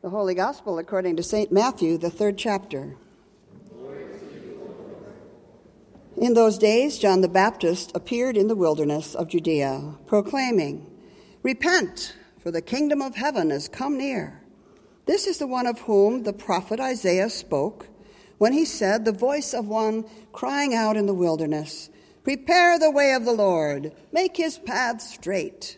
[0.00, 1.50] The Holy Gospel according to St.
[1.50, 2.94] Matthew, the third chapter.
[6.16, 10.88] In those days, John the Baptist appeared in the wilderness of Judea, proclaiming,
[11.42, 14.40] Repent, for the kingdom of heaven is come near.
[15.06, 17.88] This is the one of whom the prophet Isaiah spoke
[18.38, 21.90] when he said, The voice of one crying out in the wilderness,
[22.22, 25.77] Prepare the way of the Lord, make his paths straight.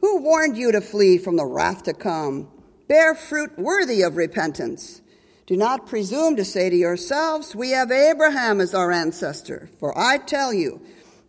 [0.00, 2.48] Who warned you to flee from the wrath to come?
[2.88, 5.02] Bear fruit worthy of repentance.
[5.46, 9.68] Do not presume to say to yourselves, We have Abraham as our ancestor.
[9.80, 10.80] For I tell you,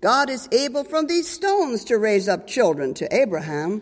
[0.01, 3.81] God is able from these stones to raise up children to Abraham.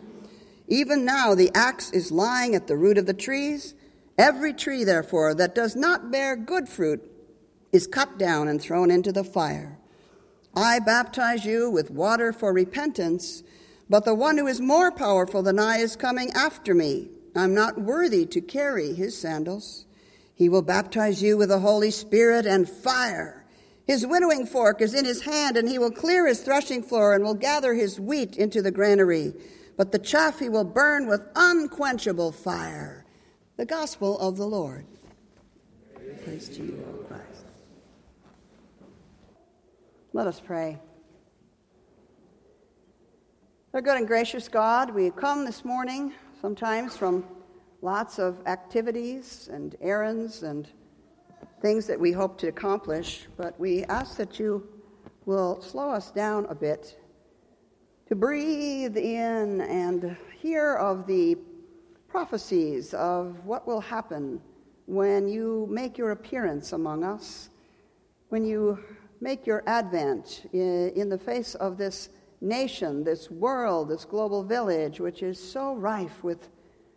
[0.66, 3.74] Even now the axe is lying at the root of the trees.
[4.16, 7.02] Every tree, therefore, that does not bear good fruit
[7.72, 9.78] is cut down and thrown into the fire.
[10.54, 13.42] I baptize you with water for repentance.
[13.90, 17.08] But the one who is more powerful than I is coming after me.
[17.34, 19.86] I'm not worthy to carry his sandals.
[20.34, 23.44] He will baptize you with the Holy Spirit and fire.
[23.86, 27.24] His winnowing fork is in his hand, and he will clear his threshing floor and
[27.24, 29.32] will gather his wheat into the granary.
[29.78, 33.06] But the chaff he will burn with unquenchable fire.
[33.56, 34.84] The gospel of the Lord.
[36.24, 37.46] Praise to you, O Christ.
[40.12, 40.78] Let us pray.
[43.78, 47.24] Our good and gracious God, we come this morning sometimes from
[47.80, 50.66] lots of activities and errands and
[51.62, 54.68] things that we hope to accomplish, but we ask that you
[55.26, 57.00] will slow us down a bit
[58.08, 61.38] to breathe in and hear of the
[62.08, 64.40] prophecies of what will happen
[64.86, 67.50] when you make your appearance among us,
[68.30, 68.76] when you
[69.20, 72.08] make your advent in, the face of this
[72.40, 76.50] nation, this world, this global village, which is so rife with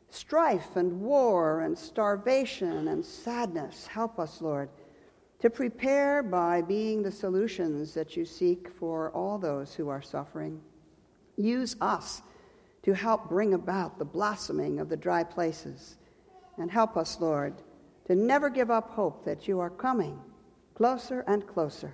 [0.09, 3.88] strife and war and starvation and sadness.
[3.88, 4.69] Help us, Lord,
[5.40, 10.62] to prepare by being the solutions that you seek for all those who are suffering.
[11.38, 12.22] Use us
[12.84, 15.97] to help bring about the blossoming of the dry places.
[16.57, 17.53] And help us, Lord,
[18.06, 20.19] to never give up hope that you are coming
[20.75, 21.94] closer and closer.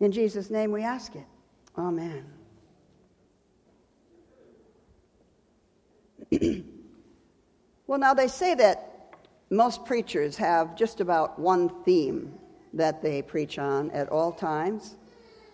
[0.00, 1.26] In Jesus' name we ask it.
[1.76, 2.37] Amen.
[7.86, 9.16] well, now they say that
[9.50, 12.32] most preachers have just about one theme
[12.74, 14.96] that they preach on at all times.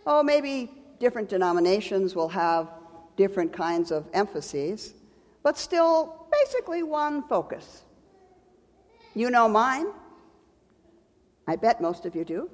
[0.06, 2.68] Oh, maybe different denominations will have
[3.16, 4.94] different kinds of emphases,
[5.42, 7.84] but still basically one focus.
[9.14, 9.86] You know mine?
[11.46, 12.50] I bet most of you do.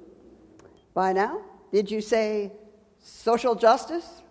[0.93, 2.51] By now, did you say
[3.01, 4.21] social justice?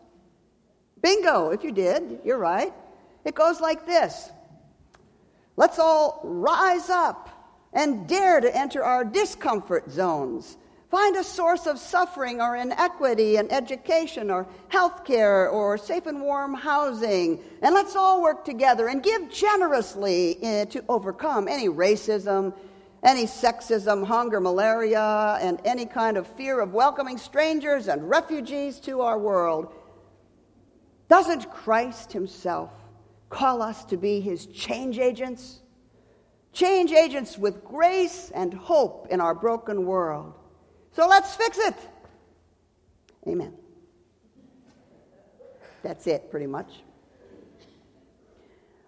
[1.03, 2.73] Bingo, if you did, you're right.
[3.25, 4.31] It goes like this
[5.57, 7.29] Let's all rise up
[7.73, 10.57] and dare to enter our discomfort zones.
[10.91, 16.21] Find a source of suffering or inequity in education or health care or safe and
[16.21, 17.41] warm housing.
[17.63, 22.53] And let's all work together and give generously eh, to overcome any racism,
[23.05, 29.03] any sexism, hunger, malaria, and any kind of fear of welcoming strangers and refugees to
[29.03, 29.73] our world.
[31.09, 32.80] Doesn't Christ Himself
[33.31, 35.61] call us to be his change agents.
[36.53, 40.35] Change agents with grace and hope in our broken world.
[40.93, 41.77] So let's fix it.
[43.27, 43.55] Amen.
[45.83, 46.83] That's it, pretty much.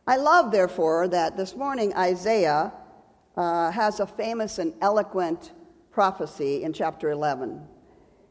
[0.07, 2.73] I love, therefore, that this morning Isaiah
[3.37, 5.53] uh, has a famous and eloquent
[5.93, 7.63] prophecy in chapter 11.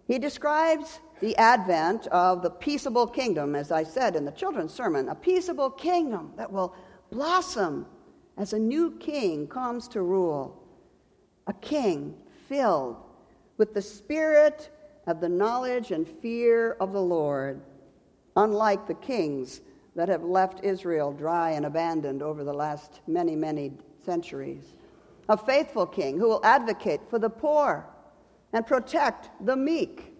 [0.07, 5.07] He describes the advent of the peaceable kingdom, as I said in the children's sermon,
[5.07, 6.75] a peaceable kingdom that will
[7.11, 7.85] blossom
[8.37, 10.61] as a new king comes to rule.
[11.47, 12.15] A king
[12.49, 12.97] filled
[13.57, 14.71] with the spirit
[15.05, 17.61] of the knowledge and fear of the Lord,
[18.35, 19.61] unlike the kings
[19.95, 23.73] that have left Israel dry and abandoned over the last many, many
[24.03, 24.73] centuries.
[25.29, 27.85] A faithful king who will advocate for the poor
[28.53, 30.10] and protect the meek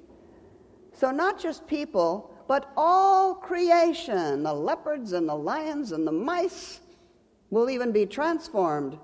[1.02, 6.80] so, not just people, but all creation, the leopards and the lions and the mice,
[7.50, 9.00] will even be transformed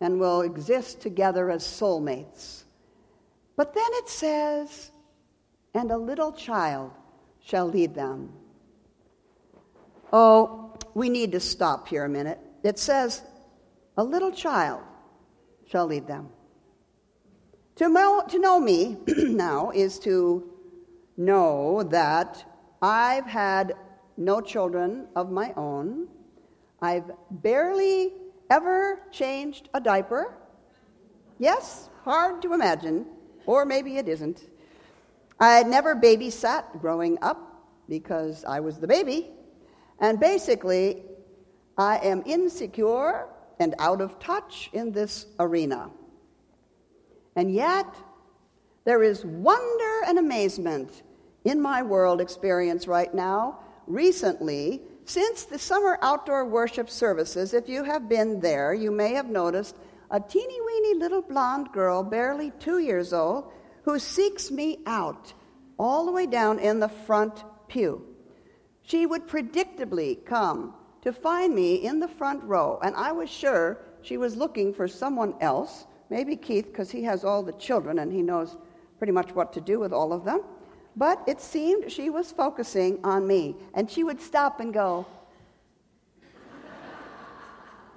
[0.00, 2.62] and will exist together as soulmates.
[3.56, 4.90] But then it says,
[5.74, 6.92] and a little child
[7.40, 8.32] shall lead them.
[10.14, 12.38] Oh, we need to stop here a minute.
[12.62, 13.20] It says,
[13.98, 14.80] a little child
[15.66, 16.30] shall lead them.
[17.76, 20.54] To know, to know me now is to
[21.18, 22.44] know that
[22.80, 23.74] I've had
[24.16, 26.08] no children of my own.
[26.80, 28.12] I've barely
[28.50, 30.34] ever changed a diaper.
[31.38, 33.04] Yes, hard to imagine,
[33.46, 34.48] or maybe it isn't.
[35.40, 39.30] I had never babysat growing up because I was the baby.
[40.00, 41.02] And basically,
[41.76, 43.28] I am insecure
[43.60, 45.90] and out of touch in this arena.
[47.36, 47.86] And yet,
[48.84, 51.02] there is wonder and amazement
[51.48, 53.60] in my world experience right now.
[53.86, 59.30] Recently, since the summer outdoor worship services, if you have been there, you may have
[59.30, 59.76] noticed
[60.10, 63.50] a teeny weeny little blonde girl, barely two years old,
[63.82, 65.32] who seeks me out
[65.78, 68.04] all the way down in the front pew.
[68.82, 73.80] She would predictably come to find me in the front row, and I was sure
[74.02, 78.12] she was looking for someone else maybe Keith, because he has all the children and
[78.12, 78.56] he knows
[78.98, 80.42] pretty much what to do with all of them.
[80.98, 85.06] But it seemed she was focusing on me, and she would stop and go,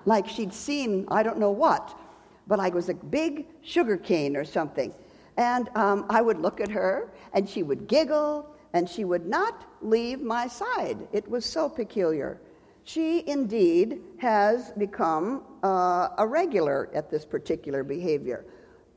[0.06, 1.98] like she'd seen I don't know what,
[2.46, 4.94] but I was a big sugar cane or something.
[5.38, 9.66] And um, I would look at her, and she would giggle, and she would not
[9.82, 11.08] leave my side.
[11.12, 12.40] It was so peculiar.
[12.84, 18.46] She indeed has become uh, a regular at this particular behavior.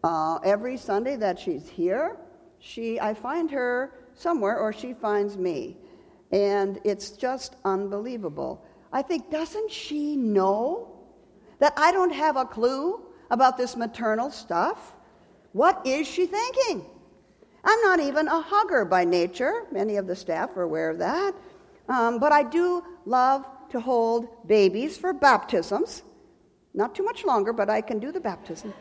[0.03, 2.19] Uh, every Sunday that she's here,
[2.65, 5.77] she, I find her somewhere or she finds me.
[6.33, 8.65] And it's just unbelievable.
[8.91, 10.89] I think, doesn't she know
[11.59, 14.95] that I don't have a clue about this maternal stuff?
[15.53, 16.87] What is she thinking?
[17.63, 19.67] I'm not even a hugger by nature.
[19.71, 21.35] Many of the staff are aware of that.
[21.89, 26.03] Um, but I do love to hold babies for baptisms.
[26.73, 28.73] Not too much longer, but I can do the baptism.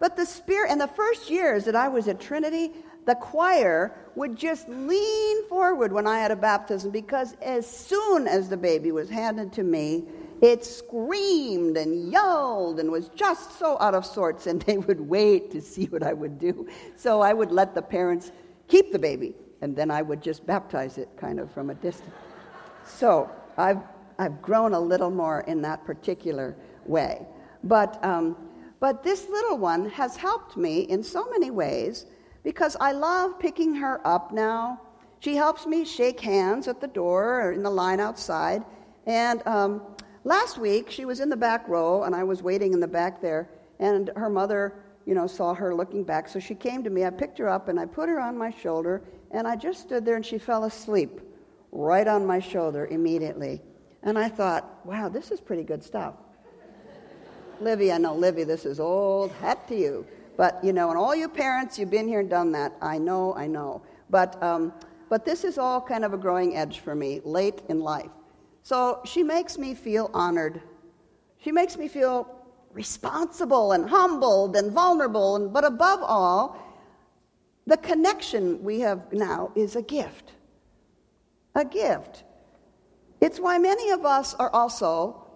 [0.00, 2.72] But the Spirit, in the first years that I was at Trinity,
[3.04, 8.48] the choir would just lean forward when I had a baptism because as soon as
[8.48, 10.04] the baby was handed to me,
[10.40, 15.50] it screamed and yelled and was just so out of sorts, and they would wait
[15.50, 16.66] to see what I would do.
[16.96, 18.32] So I would let the parents
[18.68, 22.14] keep the baby, and then I would just baptize it kind of from a distance.
[22.86, 23.82] So I've,
[24.18, 26.56] I've grown a little more in that particular
[26.86, 27.26] way.
[27.62, 28.36] But, um,
[28.80, 32.06] but this little one has helped me in so many ways
[32.42, 34.80] because I love picking her up now.
[35.20, 38.64] She helps me shake hands at the door or in the line outside.
[39.06, 39.82] And um,
[40.24, 43.20] last week, she was in the back row, and I was waiting in the back
[43.20, 44.74] there, and her mother,
[45.04, 46.26] you know, saw her looking back.
[46.28, 47.04] So she came to me.
[47.04, 50.06] I picked her up, and I put her on my shoulder, and I just stood
[50.06, 51.20] there, and she fell asleep
[51.70, 53.60] right on my shoulder immediately.
[54.02, 56.14] And I thought, wow, this is pretty good stuff.
[57.62, 60.06] Livy, I know, Livy, this is old hat to you.
[60.36, 62.72] But, you know, and all you parents, you've been here and done that.
[62.80, 63.82] I know, I know.
[64.08, 64.72] But, um,
[65.08, 68.10] but this is all kind of a growing edge for me late in life.
[68.62, 70.62] So she makes me feel honored.
[71.38, 72.26] She makes me feel
[72.72, 75.36] responsible and humbled and vulnerable.
[75.36, 76.56] And, but above all,
[77.66, 80.32] the connection we have now is a gift
[81.54, 82.24] a gift.
[83.20, 85.26] It's why many of us are also,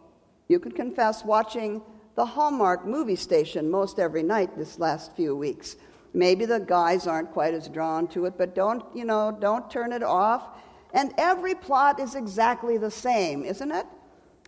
[0.49, 1.83] you could confess, watching
[2.14, 5.76] the Hallmark movie station most every night this last few weeks.
[6.12, 9.92] Maybe the guys aren't quite as drawn to it, but don't, you know, don't turn
[9.92, 10.47] it off.
[10.92, 13.87] And every plot is exactly the same, isn't it?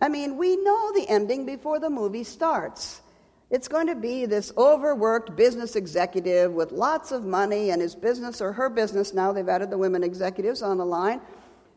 [0.01, 3.01] I mean, we know the ending before the movie starts.
[3.49, 8.41] It's going to be this overworked business executive with lots of money and his business
[8.41, 11.21] or her business, now they've added the women executives on the line,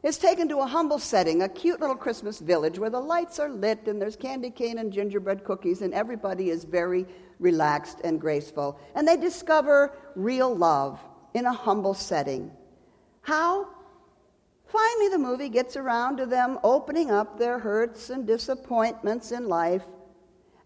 [0.03, 3.51] is taken to a humble setting, a cute little Christmas village where the lights are
[3.51, 7.07] lit and there's candy cane and gingerbread cookies, and everybody is very
[7.39, 8.79] relaxed and graceful.
[8.95, 10.99] And they discover real love
[11.35, 12.51] in a humble setting.
[13.23, 13.69] How?
[14.67, 19.83] Finally, the movie gets around to them opening up their hurts and disappointments in life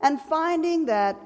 [0.00, 1.16] and finding that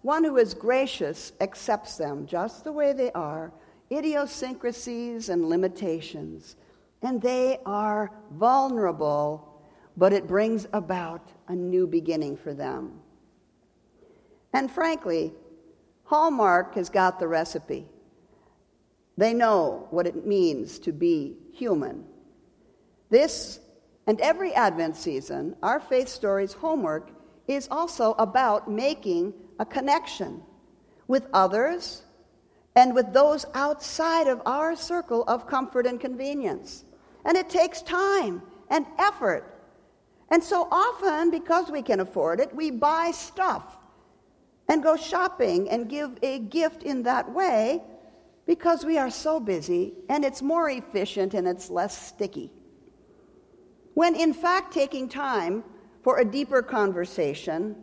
[0.00, 3.52] one who is gracious accepts them just the way they are,
[3.92, 6.56] idiosyncrasies and limitations
[7.02, 9.60] and they are vulnerable,
[9.96, 13.00] but it brings about a new beginning for them.
[14.52, 15.32] And frankly,
[16.04, 17.86] Hallmark has got the recipe.
[19.16, 22.04] They know what it means to be human.
[23.10, 23.60] This
[24.06, 27.10] and every Advent season, our Faith Stories homework
[27.46, 30.42] is also about making a connection
[31.08, 32.02] with others
[32.74, 36.84] and with those outside of our circle of comfort and convenience.
[37.24, 39.44] And it takes time and effort.
[40.30, 43.76] And so often, because we can afford it, we buy stuff
[44.68, 47.82] and go shopping and give a gift in that way
[48.46, 52.50] because we are so busy and it's more efficient and it's less sticky.
[53.94, 55.62] When in fact, taking time
[56.02, 57.76] for a deeper conversation,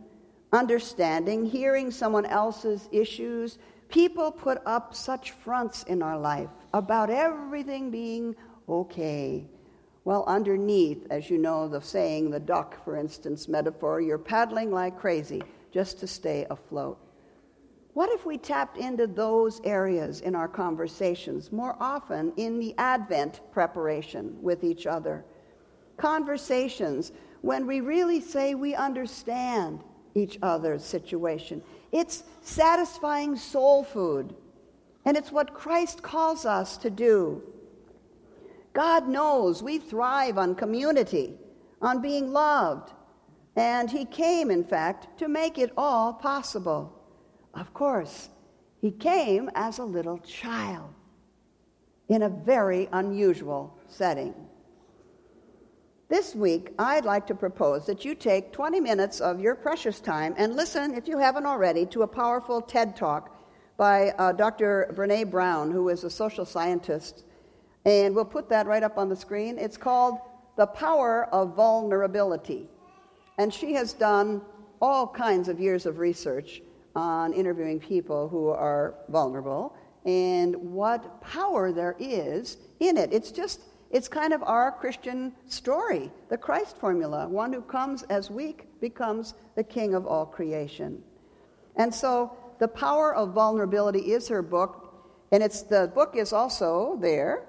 [0.52, 7.90] understanding, hearing someone else's issues, people put up such fronts in our life about everything
[7.90, 8.34] being
[8.70, 9.44] okay.
[10.04, 14.98] Well, underneath, as you know, the saying, the duck, for instance, metaphor, you're paddling like
[14.98, 16.98] crazy just to stay afloat.
[17.92, 23.40] What if we tapped into those areas in our conversations more often in the Advent
[23.52, 25.24] preparation with each other?
[25.96, 27.12] Conversations
[27.42, 29.82] when we really say we understand
[30.14, 31.62] each other's situation.
[31.92, 34.34] It's satisfying soul food,
[35.04, 37.42] and it's what Christ calls us to do.
[38.80, 41.34] God knows we thrive on community,
[41.82, 42.94] on being loved,
[43.54, 46.90] and He came, in fact, to make it all possible.
[47.52, 48.30] Of course,
[48.80, 50.94] He came as a little child
[52.08, 54.32] in a very unusual setting.
[56.08, 60.34] This week, I'd like to propose that you take 20 minutes of your precious time
[60.38, 63.44] and listen, if you haven't already, to a powerful TED talk
[63.76, 64.90] by uh, Dr.
[64.96, 67.24] Brene Brown, who is a social scientist.
[67.84, 69.58] And we'll put that right up on the screen.
[69.58, 70.18] It's called
[70.56, 72.68] The Power of Vulnerability.
[73.38, 74.42] And she has done
[74.80, 76.62] all kinds of years of research
[76.94, 83.12] on interviewing people who are vulnerable and what power there is in it.
[83.12, 83.60] It's just
[83.90, 87.28] it's kind of our Christian story, the Christ formula.
[87.28, 91.02] One who comes as weak becomes the king of all creation.
[91.76, 94.94] And so, The Power of Vulnerability is her book,
[95.32, 97.48] and it's, the book is also there,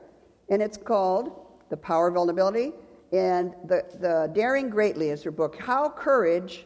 [0.49, 1.31] and it's called
[1.69, 2.73] The Power of Vulnerability.
[3.11, 6.65] And the, the Daring Greatly is her book, How Courage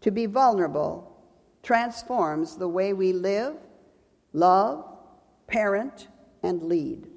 [0.00, 1.10] to be Vulnerable
[1.62, 3.54] Transforms the Way We Live,
[4.32, 4.84] Love,
[5.46, 6.08] Parent,
[6.42, 7.08] and Lead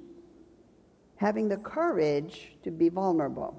[1.18, 3.54] having the courage to be vulnerable.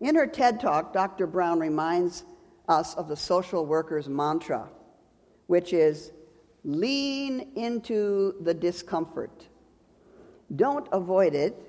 [0.00, 1.26] In her TED talk, Dr.
[1.26, 2.24] Brown reminds
[2.68, 4.68] us of the social worker's mantra,
[5.46, 6.12] which is
[6.64, 9.46] lean into the discomfort.
[10.54, 11.60] Don't avoid it,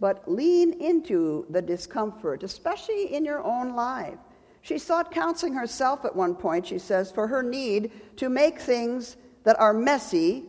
[0.00, 4.18] but lean into the discomfort, especially in your own life.
[4.62, 9.16] She sought counseling herself at one point, she says, for her need to make things
[9.44, 10.44] that are messy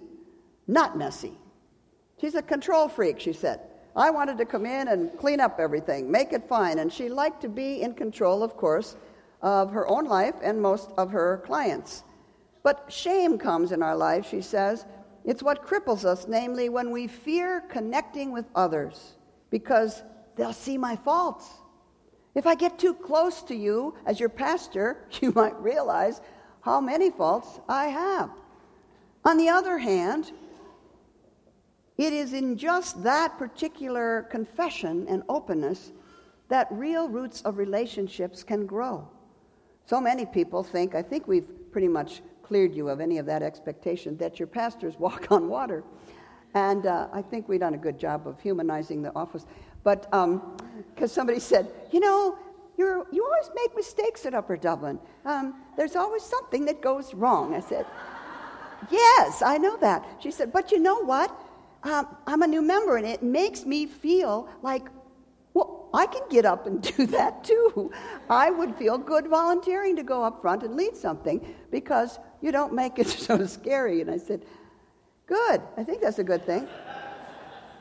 [0.68, 1.34] not messy.
[2.20, 3.60] She's a control freak, she said.
[3.96, 6.80] I wanted to come in and clean up everything, make it fine.
[6.80, 8.96] And she liked to be in control, of course,
[9.42, 12.04] of her own life and most of her clients.
[12.63, 14.86] But shame comes in our life, she says.
[15.25, 19.15] It's what cripples us, namely when we fear connecting with others
[19.50, 20.03] because
[20.36, 21.50] they'll see my faults.
[22.36, 26.22] If I get too close to you as your pastor, you might realize
[26.62, 28.29] how many faults I have.
[29.24, 30.32] On the other hand,
[31.98, 35.91] it is in just that particular confession and openness
[36.50, 39.08] that real roots of relationships can grow.
[39.86, 43.42] So many people think, I think we've pretty much cleared you of any of that
[43.42, 45.84] expectation, that your pastors walk on water.
[46.54, 49.46] And uh, I think we've done a good job of humanizing the office.
[49.84, 52.38] But because um, somebody said, you know,
[52.78, 55.00] you you always make mistakes at Upper Dublin.
[55.25, 57.54] Um, there's always something that goes wrong.
[57.54, 57.86] I said,
[58.90, 60.06] yes, I know that.
[60.22, 61.32] She said, but you know what?
[61.86, 64.88] um, I'm a new member, and it makes me feel like,
[65.55, 67.91] well, I can get up and do that too.
[68.29, 72.74] I would feel good volunteering to go up front and lead something because you don't
[72.74, 74.01] make it so scary.
[74.01, 74.45] And I said,
[75.25, 75.59] Good.
[75.75, 76.67] I think that's a good thing.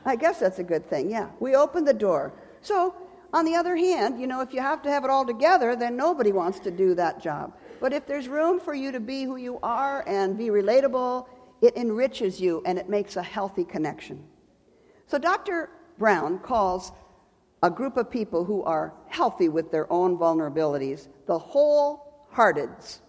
[0.03, 1.29] I guess that's a good thing, yeah.
[1.39, 2.33] We opened the door.
[2.61, 2.95] So,
[3.33, 5.95] on the other hand, you know, if you have to have it all together, then
[5.95, 7.55] nobody wants to do that job.
[7.79, 11.27] But if there's room for you to be who you are and be relatable
[11.61, 14.23] it enriches you and it makes a healthy connection.
[15.07, 15.69] So, Dr.
[15.97, 16.91] Brown calls
[17.63, 22.99] a group of people who are healthy with their own vulnerabilities the wholehearteds.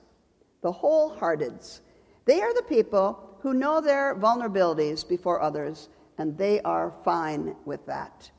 [0.63, 1.81] The wholehearteds.
[2.25, 5.89] They are the people who know their vulnerabilities before others,
[6.19, 8.31] and they are fine with that.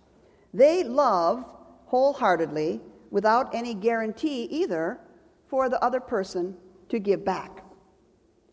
[0.53, 1.45] They love
[1.85, 4.99] wholeheartedly without any guarantee either
[5.47, 6.55] for the other person
[6.89, 7.63] to give back.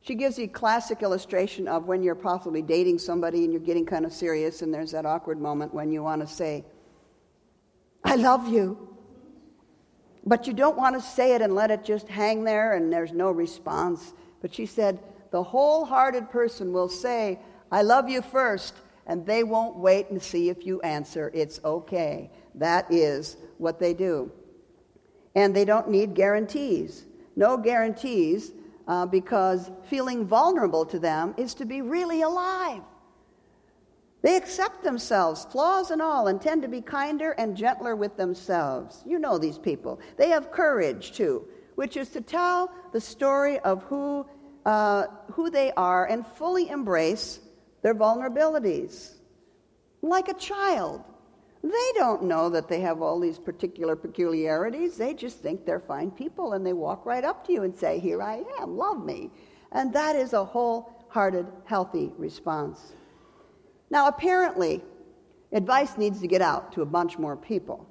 [0.02, 4.04] She gives a classic illustration of when you're possibly dating somebody and you're getting kind
[4.04, 6.64] of serious, and there's that awkward moment when you want to say,
[8.04, 8.78] I love you.
[10.26, 13.12] but you don't want to say it and let it just hang there and there's
[13.12, 14.14] no response.
[14.40, 14.99] But she said,
[15.30, 17.38] the wholehearted person will say,
[17.70, 18.75] I love you first,
[19.06, 21.30] and they won't wait and see if you answer.
[21.34, 22.30] It's okay.
[22.54, 24.30] That is what they do.
[25.34, 27.04] And they don't need guarantees.
[27.37, 28.52] No guarantees,
[28.87, 32.82] uh, because feeling vulnerable to them is to be really alive.
[34.24, 39.02] They accept themselves, flaws and all, and tend to be kinder and gentler with themselves.
[39.04, 40.00] You know these people.
[40.16, 44.24] They have courage, too, which is to tell the story of who,
[44.64, 47.40] uh, who they are and fully embrace
[47.82, 49.10] their vulnerabilities.
[50.00, 51.04] Like a child.
[51.62, 54.96] They don't know that they have all these particular peculiarities.
[54.96, 57.98] They just think they're fine people and they walk right up to you and say,
[57.98, 59.30] Here I am, love me.
[59.72, 62.94] And that is a wholehearted, healthy response.
[63.94, 64.82] Now, apparently,
[65.52, 67.88] advice needs to get out to a bunch more people.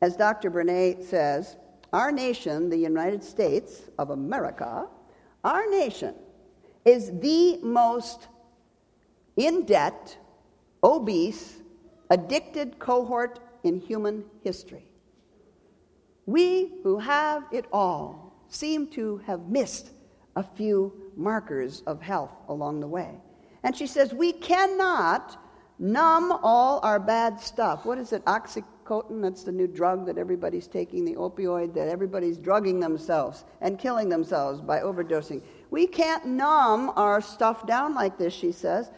[0.00, 0.52] As Dr.
[0.52, 1.56] Brene says,
[1.92, 4.86] our nation, the United States of America,
[5.42, 6.14] our nation
[6.84, 8.28] is the most
[9.36, 10.16] in debt,
[10.84, 11.60] obese,
[12.10, 14.84] addicted cohort in human history.
[16.26, 19.90] We who have it all seem to have missed
[20.36, 23.16] a few markers of health along the way.
[23.62, 25.38] And she says, We cannot
[25.78, 27.84] numb all our bad stuff.
[27.84, 28.24] What is it?
[28.24, 29.22] Oxycontin?
[29.22, 34.08] That's the new drug that everybody's taking, the opioid, that everybody's drugging themselves and killing
[34.08, 35.42] themselves by overdosing.
[35.70, 38.90] We can't numb our stuff down like this, she says.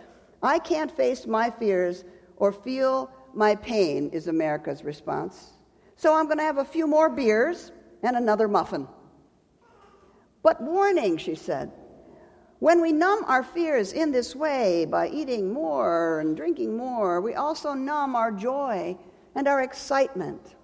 [0.43, 2.05] I can't face my fears
[2.37, 5.53] or feel my pain, is America's response.
[5.97, 7.71] So I'm going to have a few more beers
[8.03, 8.89] and another muffin.
[10.43, 11.71] But warning, she said,
[12.63, 17.35] when we numb our fears in this way by eating more and drinking more, we
[17.35, 18.97] also numb our joy
[19.35, 20.55] and our excitement.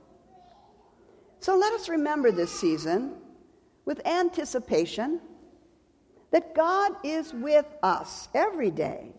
[1.41, 3.17] So let us remember this season
[3.85, 5.21] with anticipation
[6.31, 9.11] that God is with us every day.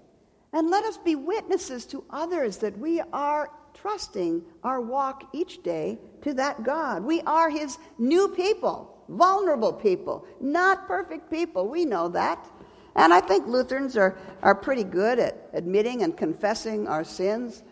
[0.54, 6.00] And let us be witnesses to others that we are trusting our walk each day
[6.22, 7.04] to that God.
[7.04, 11.68] We are His new people, vulnerable people, not perfect people.
[11.68, 12.50] We know that.
[12.96, 17.64] And I think Lutherans are, are pretty good at admitting and confessing our sins.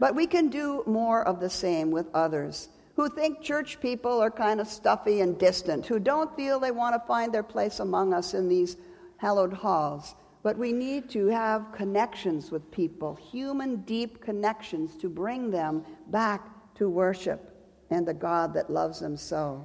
[0.00, 4.30] But we can do more of the same with others who think church people are
[4.30, 8.12] kind of stuffy and distant, who don't feel they want to find their place among
[8.12, 8.76] us in these
[9.18, 10.16] hallowed halls.
[10.42, 16.74] But we need to have connections with people, human, deep connections, to bring them back
[16.74, 17.54] to worship
[17.90, 19.64] and the God that loves them so.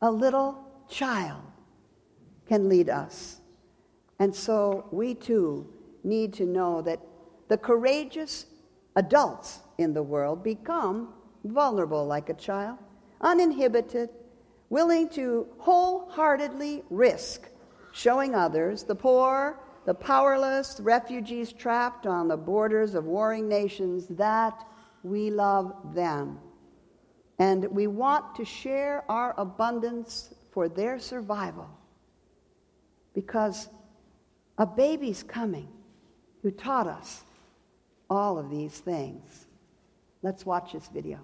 [0.00, 1.42] A little child
[2.46, 3.37] can lead us.
[4.18, 5.66] And so we too
[6.04, 7.00] need to know that
[7.48, 8.46] the courageous
[8.96, 12.78] adults in the world become vulnerable like a child,
[13.20, 14.10] uninhibited,
[14.70, 17.48] willing to wholeheartedly risk
[17.92, 24.64] showing others, the poor, the powerless, refugees trapped on the borders of warring nations, that
[25.02, 26.38] we love them.
[27.38, 31.68] And we want to share our abundance for their survival
[33.14, 33.68] because
[34.58, 35.68] a baby's coming
[36.42, 37.22] who taught us
[38.10, 39.46] all of these things.
[40.22, 41.20] Let's watch this video.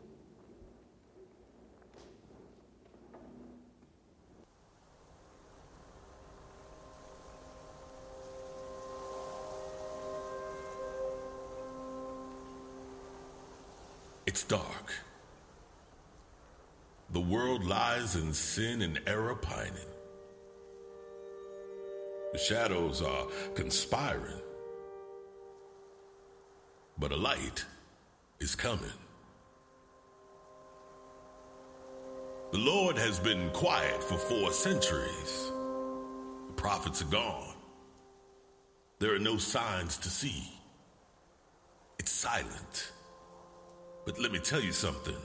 [14.26, 14.92] It's dark.
[17.10, 19.93] The world lies in sin and error pining.
[22.34, 24.42] The shadows are conspiring.
[26.98, 27.64] But a light
[28.40, 28.98] is coming.
[32.50, 35.52] The Lord has been quiet for four centuries.
[36.48, 37.54] The prophets are gone.
[38.98, 40.50] There are no signs to see.
[42.00, 42.90] It's silent.
[44.04, 45.22] But let me tell you something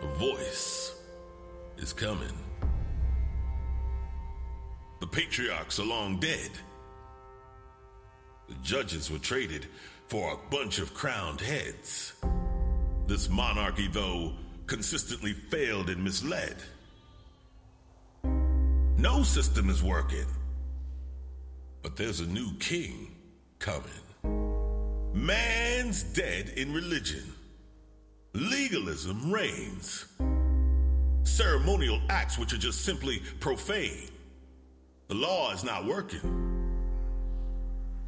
[0.00, 0.94] a voice
[1.76, 2.38] is coming.
[5.00, 6.50] The patriarchs are long dead.
[8.48, 9.66] The judges were traded
[10.08, 12.14] for a bunch of crowned heads.
[13.06, 14.32] This monarchy, though,
[14.66, 16.56] consistently failed and misled.
[18.96, 20.26] No system is working.
[21.82, 23.14] But there's a new king
[23.58, 23.84] coming.
[25.14, 27.32] Man's dead in religion.
[28.34, 30.06] Legalism reigns.
[31.22, 34.08] Ceremonial acts which are just simply profane.
[35.08, 36.20] The law is not working.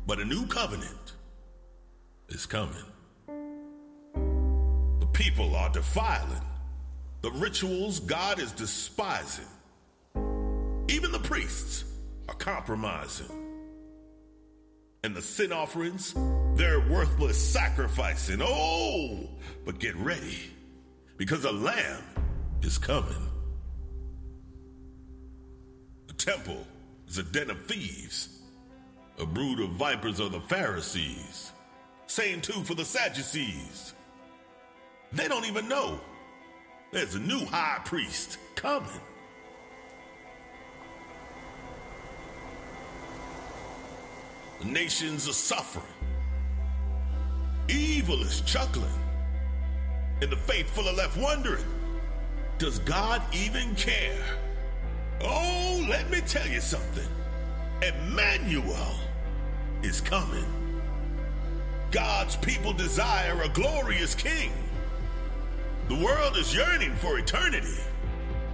[0.06, 1.14] But a new covenant
[2.28, 2.84] is coming.
[3.26, 6.42] The people are defiling
[7.22, 9.44] the rituals God is despising.
[10.88, 11.84] Even the priests
[12.28, 13.30] are compromising.
[15.04, 16.14] And the sin offerings,
[16.54, 18.40] they're worthless sacrificing.
[18.42, 19.28] Oh,
[19.66, 20.38] but get ready
[21.18, 22.02] because a lamb
[22.62, 23.28] is coming.
[26.06, 26.66] The temple
[27.10, 28.28] is a den of thieves.
[29.18, 31.50] A brood of vipers are the Pharisees.
[32.06, 33.94] Same too for the Sadducees.
[35.12, 36.00] They don't even know
[36.92, 38.88] there's a new high priest coming.
[44.60, 45.84] The nations are suffering.
[47.68, 48.88] Evil is chuckling.
[50.22, 51.64] And the faithful are left wondering
[52.58, 54.22] does God even care?
[55.22, 57.08] Oh, let me tell you something.
[57.82, 58.94] Emmanuel
[59.82, 60.44] is coming.
[61.90, 64.52] God's people desire a glorious king.
[65.88, 67.80] The world is yearning for eternity,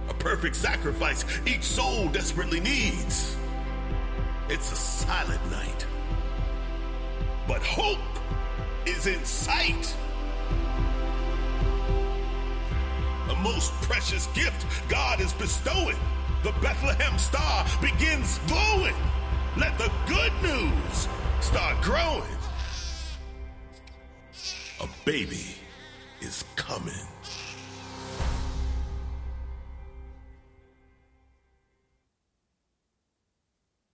[0.09, 3.37] a perfect sacrifice each soul desperately needs.
[4.49, 5.85] It's a silent night,
[7.47, 7.99] but hope
[8.87, 9.95] is in sight.
[13.29, 15.97] A most precious gift God is bestowing.
[16.43, 18.95] The Bethlehem star begins glowing.
[19.57, 21.07] Let the good news
[21.41, 22.23] start growing.
[24.79, 25.55] A baby
[26.21, 26.93] is coming.